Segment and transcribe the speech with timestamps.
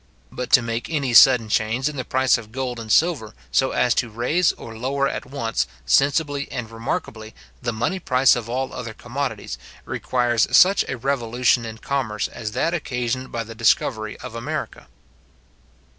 [0.31, 3.93] But to make any sudden change in the price of gold and silver, so as
[3.93, 8.95] to raise or lower at once, sensibly and remarkably, the money price of all other
[8.95, 14.87] commodities, requires such a revolution in commerce as that occasioned by the discovery of America.